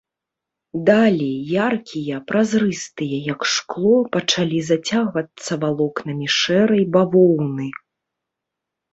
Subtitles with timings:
[0.87, 1.25] Далі,
[1.67, 7.69] яркія, празрыстыя, як шкло, пачалі зацягвацца валокнамі шэрай бавоўны.